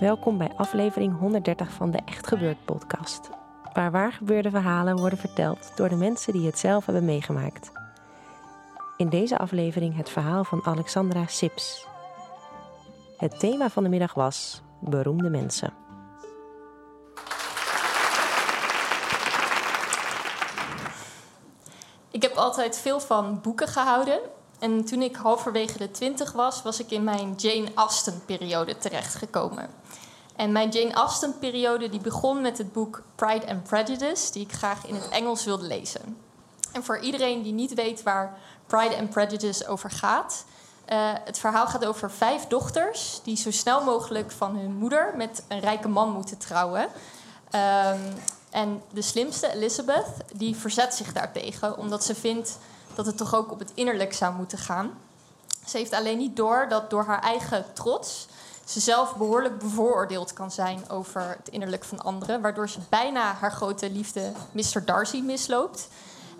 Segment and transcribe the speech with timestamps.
[0.00, 3.30] Welkom bij aflevering 130 van de Echt Gebeurd podcast.
[3.72, 7.72] Waar waar gebeurde verhalen worden verteld door de mensen die het zelf hebben meegemaakt.
[8.96, 11.86] In deze aflevering het verhaal van Alexandra Sips.
[13.16, 15.72] Het thema van de middag was beroemde mensen.
[22.10, 24.20] Ik heb altijd veel van boeken gehouden.
[24.60, 29.70] En toen ik halverwege de twintig was, was ik in mijn Jane Austen-periode terechtgekomen.
[30.36, 34.86] En mijn Jane Austen-periode die begon met het boek Pride and Prejudice, die ik graag
[34.86, 36.16] in het Engels wilde lezen.
[36.72, 40.44] En voor iedereen die niet weet waar Pride and Prejudice over gaat,
[40.88, 45.42] uh, het verhaal gaat over vijf dochters die zo snel mogelijk van hun moeder met
[45.48, 46.82] een rijke man moeten trouwen.
[46.82, 48.00] Um,
[48.50, 52.58] en de slimste, Elizabeth, die verzet zich daartegen, omdat ze vindt
[53.04, 54.90] dat het toch ook op het innerlijk zou moeten gaan.
[55.66, 58.28] Ze heeft alleen niet door dat door haar eigen trots
[58.64, 63.52] ze zelf behoorlijk bevooroordeeld kan zijn over het innerlijk van anderen, waardoor ze bijna haar
[63.52, 64.84] grote liefde Mr.
[64.84, 65.88] Darcy misloopt.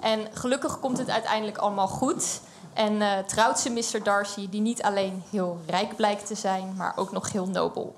[0.00, 2.40] En gelukkig komt het uiteindelijk allemaal goed.
[2.72, 4.02] En uh, trouwt ze Mr.
[4.02, 7.96] Darcy, die niet alleen heel rijk blijkt te zijn, maar ook nog heel nobel.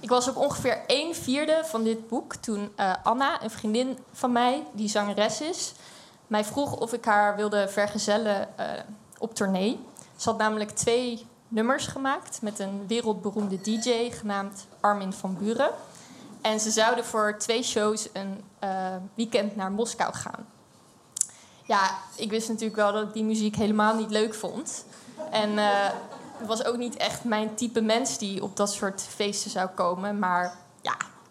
[0.00, 4.32] Ik was op ongeveer een vierde van dit boek toen uh, Anna, een vriendin van
[4.32, 5.72] mij, die zangeres is,
[6.32, 8.66] mij vroeg of ik haar wilde vergezellen uh,
[9.18, 9.80] op tournee.
[10.16, 15.70] Ze had namelijk twee nummers gemaakt met een wereldberoemde DJ genaamd Armin van Buren.
[16.40, 18.70] En ze zouden voor twee shows een uh,
[19.14, 20.46] weekend naar Moskou gaan.
[21.64, 24.84] Ja, ik wist natuurlijk wel dat ik die muziek helemaal niet leuk vond.
[25.30, 25.90] En uh,
[26.36, 30.18] het was ook niet echt mijn type mens die op dat soort feesten zou komen.
[30.18, 30.56] Maar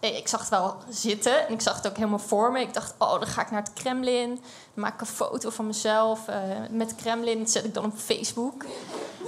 [0.01, 2.59] ik zag het wel zitten en ik zag het ook helemaal voor me.
[2.59, 4.43] Ik dacht, oh, dan ga ik naar het Kremlin.
[4.73, 6.35] Maak een foto van mezelf uh,
[6.69, 7.39] met Kremlin.
[7.39, 8.65] Dat zet ik dan op Facebook.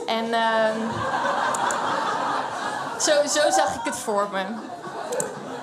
[0.05, 0.67] En uh,
[2.99, 4.43] zo, zo zag ik het voor me.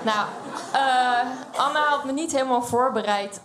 [0.05, 0.27] Nou,
[0.75, 3.41] uh, Anna had me niet helemaal voorbereid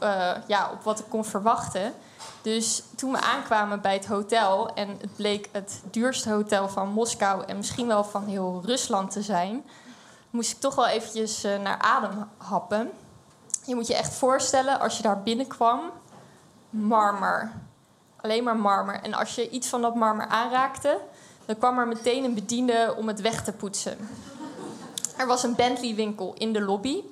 [0.47, 1.93] ja, op wat ik kon verwachten.
[2.41, 7.43] Dus toen we aankwamen bij het hotel en het bleek het duurste hotel van Moskou
[7.45, 9.65] en misschien wel van heel Rusland te zijn,
[10.35, 12.91] moest ik toch wel eventjes uh, naar adem happen.
[13.65, 15.91] Je moet je echt voorstellen, als je daar binnenkwam,
[16.69, 17.51] marmer.
[18.21, 19.01] Alleen maar marmer.
[19.01, 20.99] En als je iets van dat marmer aanraakte,
[21.45, 23.97] dan kwam er meteen een bediende om het weg te poetsen.
[25.17, 27.03] Er was een Bentley-winkel in de lobby.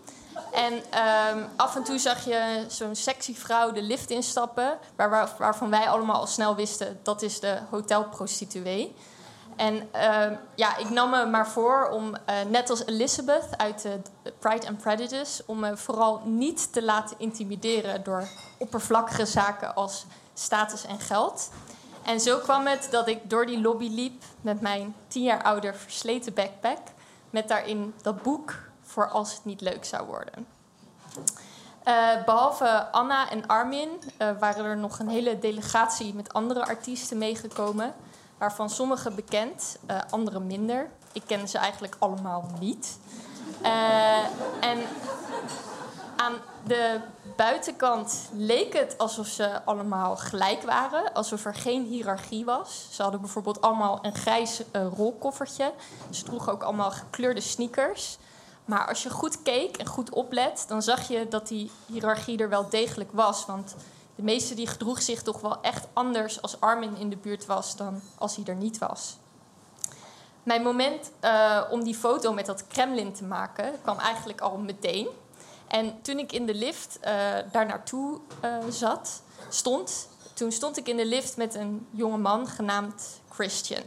[0.52, 5.70] En um, af en toe zag je zo'n sexy vrouw de lift instappen, waar, waarvan
[5.70, 8.96] wij allemaal al snel wisten dat is de hotelprostituee.
[9.56, 13.88] En uh, ja, ik nam me maar voor om, uh, net als Elizabeth uit
[14.40, 18.28] Pride and Prejudice, om me vooral niet te laten intimideren door
[18.60, 21.50] oppervlakkige zaken als status en geld.
[22.04, 25.74] En zo kwam het dat ik door die lobby liep met mijn tien jaar oude
[25.74, 26.80] versleten backpack,
[27.30, 30.48] met daarin dat boek voor als het niet leuk zou worden.
[31.88, 37.18] Uh, behalve Anna en Armin uh, waren er nog een hele delegatie met andere artiesten
[37.18, 37.94] meegekomen,
[38.38, 40.90] waarvan sommige bekend, uh, andere minder.
[41.12, 42.98] Ik ken ze eigenlijk allemaal niet.
[44.60, 44.80] en
[46.16, 46.34] aan
[46.66, 47.00] de
[47.36, 52.88] buitenkant leek het alsof ze allemaal gelijk waren, alsof er geen hiërarchie was.
[52.92, 54.62] Ze hadden bijvoorbeeld allemaal een grijs
[54.98, 55.74] rolkoffertje.
[56.10, 58.18] Ze droegen ook allemaal gekleurde sneakers.
[58.66, 62.50] Maar als je goed keek en goed oplet, dan zag je dat die hiërarchie er
[62.50, 63.46] wel degelijk was.
[63.46, 63.76] Want
[64.16, 67.76] de meeste die gedroeg zich toch wel echt anders als Armin in de buurt was
[67.76, 69.18] dan als hij er niet was.
[70.44, 75.08] Mijn moment uh, om die foto met dat Kremlin te maken kwam eigenlijk al meteen.
[75.68, 77.08] En toen ik in de lift uh,
[77.52, 82.48] daar naartoe uh, zat, stond, toen stond ik in de lift met een jonge man
[82.48, 83.84] genaamd Christian.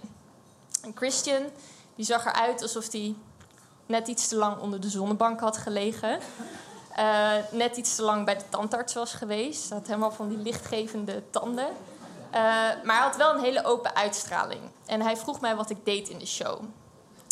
[0.83, 1.43] En Christian
[1.95, 3.15] die zag eruit alsof hij
[3.87, 6.21] net iets te lang onder de zonnebank had gelegen.
[6.97, 9.71] Eh, net iets te lang bij de tandarts was geweest.
[9.71, 11.69] Had helemaal van die lichtgevende tanden.
[12.31, 12.41] Eh,
[12.85, 14.61] maar hij had wel een hele open uitstraling.
[14.87, 16.63] En hij vroeg mij wat ik deed in de show.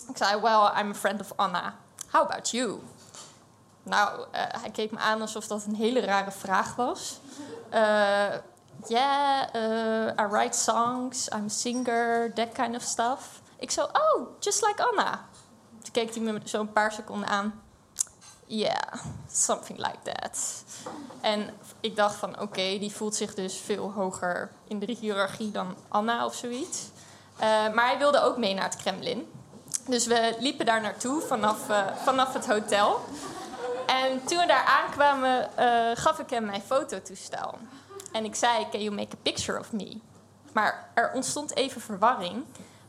[0.08, 1.74] Ik zei, well, I'm a friend of Anna.
[2.10, 2.80] How about you?
[3.82, 7.18] Nou, eh, hij keek me aan alsof dat een hele rare vraag was.
[8.86, 9.48] Yeah,
[10.20, 13.40] I write songs, I'm a singer, that kind of stuff.
[13.58, 15.28] Ik zo, oh, just like Anna.
[15.82, 17.63] Toen keek hij me zo'n paar seconden aan.
[18.46, 18.92] Yeah,
[19.30, 20.64] something like that.
[21.20, 21.50] En
[21.80, 26.24] ik dacht van, oké, die voelt zich dus veel hoger in de hiërarchie dan Anna
[26.24, 26.88] of zoiets.
[27.34, 27.40] Uh,
[27.74, 29.28] maar hij wilde ook mee naar het Kremlin.
[29.88, 33.00] Dus we liepen daar naartoe vanaf, uh, vanaf het hotel.
[33.86, 37.58] En toen we daar aankwamen, uh, gaf ik hem mijn fototoestel.
[38.12, 40.00] En ik zei, can you make a picture of me?
[40.52, 42.44] Maar er ontstond even verwarring.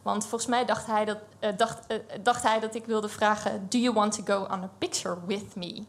[0.06, 3.70] Want volgens mij dacht hij dat, uh, dacht, uh, dacht hij dat ik wilde vragen...
[3.70, 5.84] Do you want to go on a picture with me?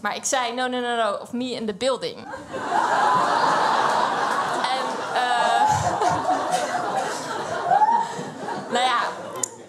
[0.00, 2.16] Maar ik zei, no, no, no, no, of me in the building.
[4.74, 4.84] en,
[8.72, 8.98] nou ja,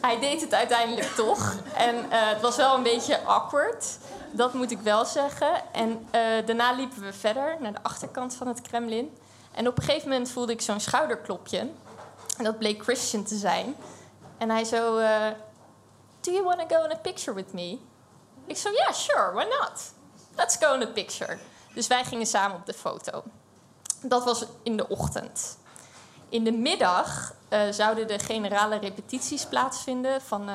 [0.02, 1.56] hij deed het uiteindelijk toch.
[1.74, 3.98] En het was wel een beetje awkward.
[4.32, 5.62] Dat moet ik wel zeggen.
[5.72, 6.08] En
[6.46, 9.18] daarna liepen we verder naar de achterkant van het Kremlin.
[9.52, 11.70] En op een gegeven moment voelde ik zo'n schouderklopje.
[12.38, 13.76] En dat bleek Christian te zijn.
[14.38, 14.98] En hij zo...
[14.98, 15.28] Uh,
[16.20, 17.80] Do you want to go in a picture with me?
[18.46, 19.94] Ik zo, ja, yeah, sure, why not?
[20.36, 21.38] Let's go in a picture.
[21.74, 23.24] Dus wij gingen samen op de foto.
[24.02, 25.58] Dat was in de ochtend.
[26.30, 30.50] In de middag uh, zouden de generale repetities plaatsvinden van,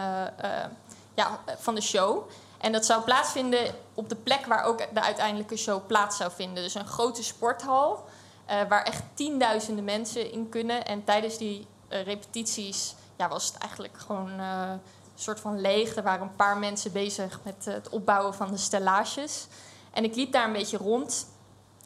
[1.14, 2.30] ja, van de show.
[2.58, 6.62] En dat zou plaatsvinden op de plek waar ook de uiteindelijke show plaats zou vinden.
[6.62, 8.04] Dus een grote sporthal
[8.46, 10.84] waar echt tienduizenden mensen in kunnen.
[10.84, 11.66] En tijdens die
[12.00, 14.80] repetities ja, was het eigenlijk gewoon uh, een
[15.14, 15.96] soort van leeg.
[15.96, 19.46] Er waren een paar mensen bezig met het opbouwen van de stellages.
[19.90, 21.26] En ik liep daar een beetje rond.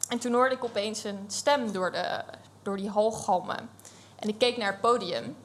[0.07, 2.23] En toen hoorde ik opeens een stem door, de,
[2.63, 3.69] door die hal galmen.
[4.15, 5.35] En ik keek naar het podium.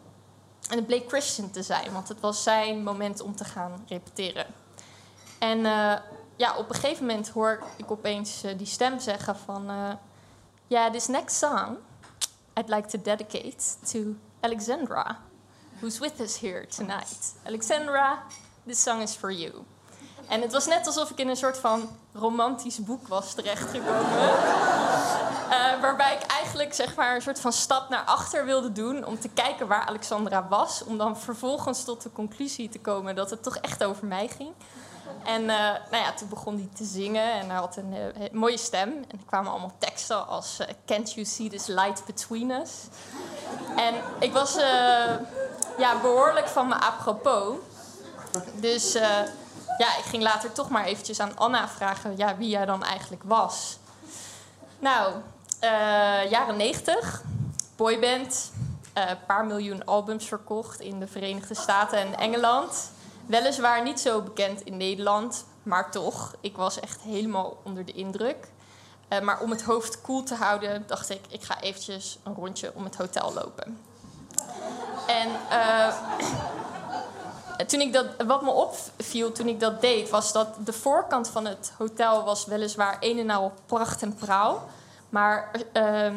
[0.68, 4.46] En het bleek Christian te zijn, want het was zijn moment om te gaan repeteren.
[5.38, 5.58] En
[6.36, 9.64] ja, op een gegeven moment hoor ik opeens die stem zeggen van...
[9.64, 9.98] Ja,
[10.66, 11.76] yeah, this next song
[12.54, 15.18] I'd like to dedicate to Alexandra,
[15.80, 17.34] who's with us here tonight.
[17.46, 18.18] Alexandra,
[18.66, 19.52] this song is for you.
[20.28, 24.30] En het was net alsof ik in een soort van romantisch boek was terechtgekomen.
[25.50, 29.20] Uh, waarbij ik eigenlijk zeg maar een soort van stap naar achter wilde doen om
[29.20, 30.84] te kijken waar Alexandra was.
[30.84, 34.52] Om dan vervolgens tot de conclusie te komen dat het toch echt over mij ging.
[35.24, 35.48] En uh,
[35.90, 38.88] nou ja, toen begon hij te zingen en hij had een uh, mooie stem.
[38.88, 42.70] En er kwamen allemaal teksten als Can't you see this light between us?
[43.76, 44.54] En ik was
[45.78, 47.56] ja, behoorlijk van me apropos.
[48.54, 48.92] Dus
[49.78, 53.22] ja, ik ging later toch maar eventjes aan Anna vragen ja, wie jij dan eigenlijk
[53.24, 53.78] was.
[54.78, 55.12] Nou,
[56.30, 57.22] jaren negentig,
[57.76, 58.52] boyband,
[58.92, 62.90] een paar miljoen albums verkocht in de Verenigde Staten en Engeland.
[63.26, 66.34] Weliswaar niet zo bekend in Nederland, maar toch.
[66.40, 68.48] Ik was echt helemaal onder de indruk.
[69.12, 72.72] Uh, maar om het hoofd koel te houden, dacht ik, ik ga eventjes een rondje
[72.74, 73.80] om het hotel lopen.
[75.06, 75.94] En uh,
[77.68, 81.44] toen ik dat, wat me opviel toen ik dat deed, was dat de voorkant van
[81.44, 84.68] het hotel was weliswaar een en al pracht en praal.
[85.08, 86.12] Maar uh,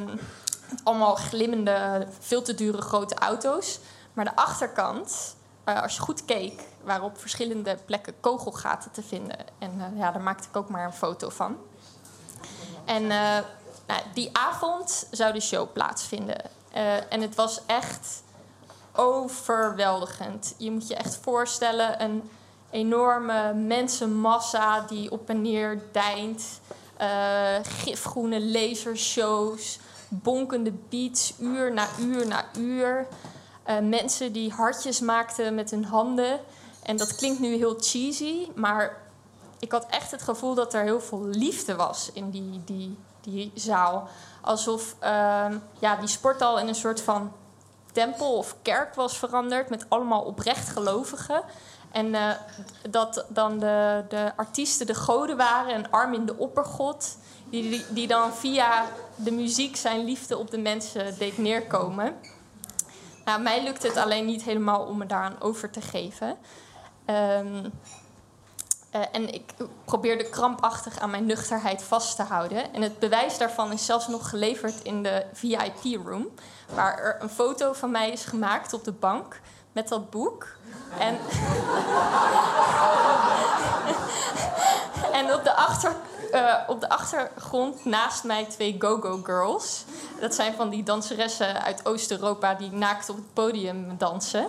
[0.83, 3.79] allemaal glimmende, veel te dure grote auto's.
[4.13, 5.35] Maar de achterkant,
[5.65, 9.37] uh, als je goed keek, waren op verschillende plekken kogelgaten te vinden.
[9.59, 11.57] En ja, daar maakte ik ook maar een foto van.
[12.85, 13.37] En uh,
[13.87, 16.41] nou, die avond zou de show plaatsvinden.
[16.75, 18.23] Uh, en het was echt
[18.93, 20.55] overweldigend.
[20.57, 22.29] Je moet je echt voorstellen, een
[22.71, 26.43] enorme mensenmassa die op en neer deint.
[27.61, 33.07] gifgroene lasershows, bonkende beats, uur na uur na uur.
[33.81, 36.39] mensen die hartjes maakten met hun handen.
[36.83, 39.04] En dat klinkt nu heel cheesy, maar
[39.59, 43.51] ik had echt het gevoel dat er heel veel liefde was in die, die, die
[43.55, 44.07] zaal.
[44.41, 45.45] Alsof uh,
[45.79, 46.19] ja, die
[46.59, 47.31] in een soort van
[47.91, 51.43] tempel of kerk was veranderd met allemaal oprecht gelovigen.
[51.91, 52.29] En uh,
[52.89, 57.17] dat dan de, de artiesten de goden waren en Armin de oppergod,
[57.49, 58.85] die, die, dan via
[59.15, 62.15] de muziek zijn liefde op de mensen deed neerkomen.
[63.25, 66.37] Nou, mij lukt het alleen niet helemaal om me daaraan over te geven.
[67.05, 67.71] Um,
[68.95, 69.53] uh, en ik
[69.85, 72.73] probeerde krampachtig aan mijn nuchterheid vast te houden.
[72.73, 76.27] En het bewijs daarvan is zelfs nog geleverd in de VIP-room.
[76.73, 79.39] Waar er een foto van mij is gemaakt op de bank
[79.71, 80.47] met dat boek.
[80.99, 81.17] En,
[85.19, 85.95] en op de achter,
[86.31, 89.83] eh, op de achtergrond naast mij twee Go-Go Girls.
[90.19, 94.47] Dat zijn van die danseressen uit Oost-Europa die naakt op het podium dansen.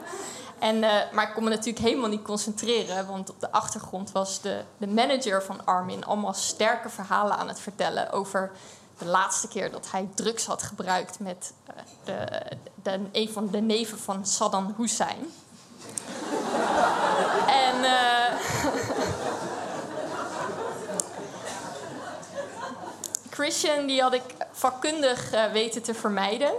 [0.59, 4.41] En, eh, maar ik kon me natuurlijk helemaal niet concentreren, want op de achtergrond was
[4.41, 8.51] de, de manager van Armin allemaal sterke verhalen aan het vertellen over
[8.99, 11.53] de laatste keer dat hij drugs had gebruikt met
[12.05, 12.15] eh,
[12.83, 15.33] de, een van de neven van Saddam Hussein.
[17.47, 17.85] en.
[17.85, 18.35] eh,
[23.31, 24.23] Christian die had ik
[24.53, 26.53] vakkundig weten te vermijden.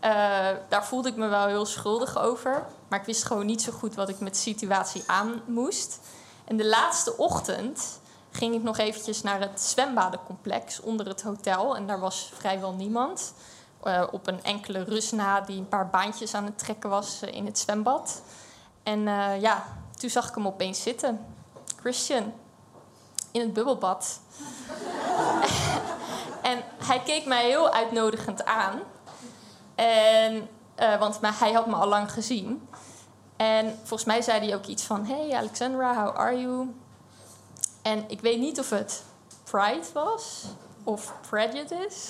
[0.00, 2.66] Eh, daar voelde ik me wel heel schuldig over.
[2.88, 6.00] Maar ik wist gewoon niet zo goed wat ik met de situatie aan moest.
[6.44, 11.76] En de laatste ochtend ging ik nog eventjes naar het zwembadencomplex onder het hotel.
[11.76, 13.34] En daar was vrijwel niemand.
[13.82, 17.34] Eh, op een enkele Rus na die een paar baantjes aan het trekken was eh,
[17.34, 18.22] in het zwembad.
[18.82, 19.00] En
[19.40, 19.64] ja,
[19.96, 21.26] toen zag ik hem opeens zitten.
[21.80, 22.32] Christian,
[23.30, 24.20] in het bubbelbad.
[26.42, 28.80] en hij keek mij heel uitnodigend aan.
[30.80, 32.68] Eh, want maar hij had me al lang gezien.
[33.36, 35.06] En volgens mij zei hij ook iets van...
[35.06, 36.74] Hey Alexandra, how are you?
[37.82, 39.02] En ik weet niet of het
[39.44, 40.44] pride was
[40.84, 42.08] of prejudice.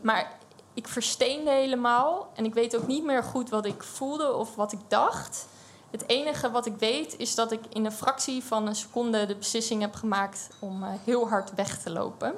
[0.00, 0.32] Maar
[0.74, 2.30] ik versteende helemaal.
[2.34, 5.46] En ik weet ook niet meer goed wat ik voelde of wat ik dacht.
[5.90, 9.36] Het enige wat ik weet is dat ik in een fractie van een seconde de
[9.36, 12.34] beslissing heb gemaakt om eh, heel hard weg te lopen.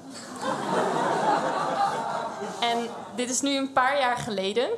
[2.71, 4.69] En dit is nu een paar jaar geleden.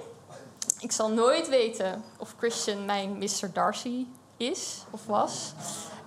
[0.78, 3.52] Ik zal nooit weten of Christian mijn Mr.
[3.52, 5.52] Darcy is of was.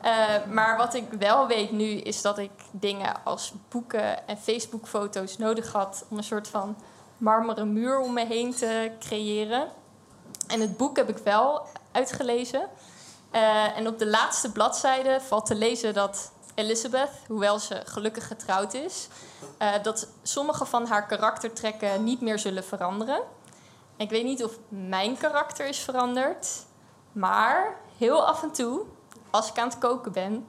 [0.01, 5.38] Eh, maar wat ik wel weet nu is dat ik dingen als boeken en Facebook-foto's
[5.38, 6.75] nodig had om een soort van
[7.17, 9.67] marmeren muur om me heen te creëren.
[10.47, 12.69] En het boek heb ik wel uitgelezen.
[13.31, 18.73] Eh, en op de laatste bladzijde valt te lezen dat Elizabeth, hoewel ze gelukkig getrouwd
[18.73, 19.07] is,
[19.57, 23.21] eh, dat sommige van haar karaktertrekken niet meer zullen veranderen.
[23.97, 26.47] En ik weet niet of mijn karakter is veranderd,
[27.11, 28.81] maar heel af en toe,
[29.29, 30.45] als ik aan het koken ben,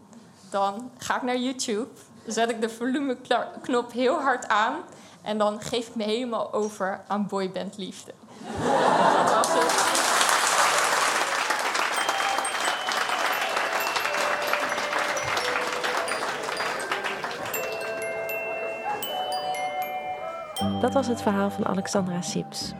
[0.50, 1.88] dan ga ik naar YouTube,
[2.26, 4.74] zet ik de volumeknop heel hard aan
[5.22, 8.12] en dan geef ik me helemaal over aan boybandliefde.
[20.82, 22.72] Dat was het verhaal van Alexandra Sips.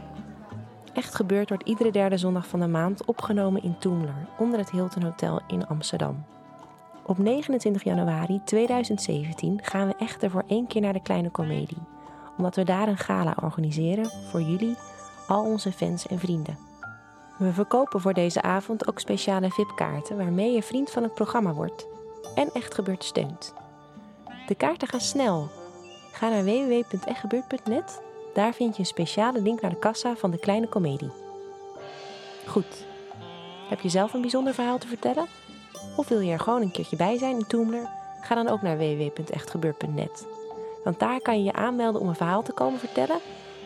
[0.93, 5.03] Echt gebeurd wordt iedere derde zondag van de maand opgenomen in Toemler, onder het Hilton
[5.03, 6.25] Hotel in Amsterdam.
[7.03, 11.83] Op 29 januari 2017 gaan we echter voor één keer naar de Kleine Comedie,
[12.37, 14.77] omdat we daar een gala organiseren voor jullie,
[15.27, 16.59] al onze fans en vrienden.
[17.39, 21.87] We verkopen voor deze avond ook speciale VIP-kaarten waarmee je vriend van het programma wordt
[22.35, 23.55] en Echt Gebeurd steunt.
[24.47, 25.62] De kaarten gaan snel.
[26.13, 28.03] Ga naar www.echtgebeurd.net.
[28.35, 31.11] Daar vind je een speciale link naar de kassa van de Kleine Comedie.
[32.47, 32.85] Goed.
[33.69, 35.27] Heb je zelf een bijzonder verhaal te vertellen?
[35.97, 37.89] Of wil je er gewoon een keertje bij zijn in Toemler?
[38.21, 40.27] Ga dan ook naar www.echtgebeurd.net.
[40.85, 43.19] Want daar kan je je aanmelden om een verhaal te komen vertellen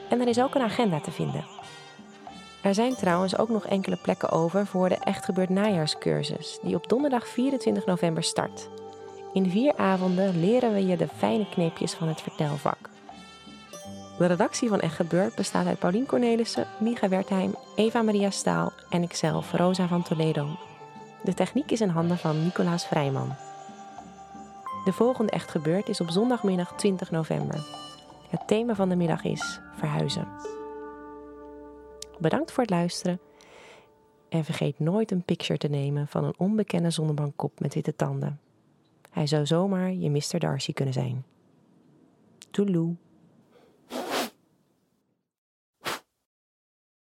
[0.09, 1.45] en er is ook een agenda te vinden.
[2.63, 6.89] Er zijn trouwens ook nog enkele plekken over voor de Echt Gebeurd najaarscursus, die op
[6.89, 8.69] donderdag 24 november start.
[9.37, 12.91] In vier avonden leren we je de fijne kneepjes van het vertelvak.
[14.19, 19.03] De redactie van Echt Gebeurd bestaat uit Paulien Cornelissen, Micha Wertheim, Eva Maria Staal en
[19.03, 20.47] ikzelf, Rosa van Toledo.
[21.23, 23.35] De techniek is in handen van Nicolaas Vrijman.
[24.85, 27.67] De volgende Echt Gebeurd is op zondagmiddag 20 november.
[28.29, 30.29] Het thema van de middag is verhuizen.
[32.19, 33.21] Bedankt voor het luisteren.
[34.29, 38.46] En vergeet nooit een picture te nemen van een onbekende zonnebankkop met witte tanden.
[39.17, 40.39] Hij zou zomaar je Mr.
[40.39, 41.25] Darcy kunnen zijn.
[42.51, 42.95] Toeloe.